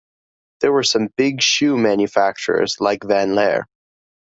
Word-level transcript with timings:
There 0.61 0.71
were 0.71 0.81
some 0.81 1.09
big 1.15 1.43
shoe 1.43 1.77
manufacturers 1.77 2.77
like 2.79 3.03
Van 3.03 3.35
Lier. 3.35 3.67